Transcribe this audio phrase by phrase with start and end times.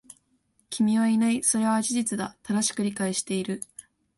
[0.71, 1.43] 君はいない。
[1.43, 2.35] それは事実だ。
[2.41, 3.61] 正しく理解している。